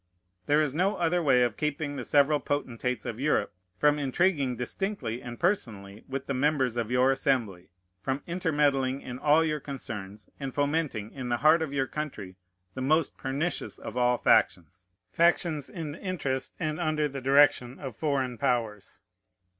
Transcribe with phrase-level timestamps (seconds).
[0.47, 5.21] There is no other way of keeping the several potentates of Europe from intriguing distinctly
[5.21, 7.69] and personally with the members of your Assembly,
[8.01, 12.35] from intermeddling in all your concerns, and fomenting, in the heart of your country,
[12.73, 17.95] the most pernicious of all factions, factions in the interest and under the direction of
[17.95, 19.01] foreign powers.